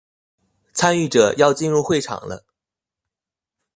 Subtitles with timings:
[0.73, 2.43] 參與者要進入會場了